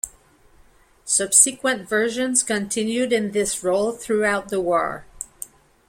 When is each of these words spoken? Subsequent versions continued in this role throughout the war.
Subsequent 1.05 1.87
versions 1.87 2.41
continued 2.41 3.13
in 3.13 3.33
this 3.33 3.63
role 3.63 3.91
throughout 3.91 4.49
the 4.49 4.59
war. 4.59 5.05